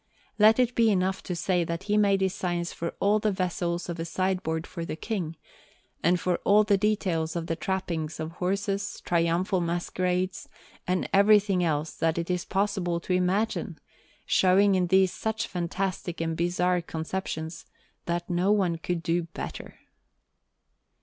[0.39, 3.99] Let it be enough to say that he made designs for all the vessels of
[3.99, 5.35] a sideboard for the King,
[6.01, 10.49] and for all the details of the trappings of horses, triumphal masquerades,
[10.87, 13.77] and everything else that it is possible to imagine,
[14.25, 17.67] showing in these such fantastic and bizarre conceptions,
[18.05, 19.77] that no one could do better.